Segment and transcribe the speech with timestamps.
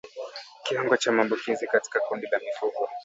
[0.63, 2.89] Kiwango cha maambukizi katika kundi la mifugo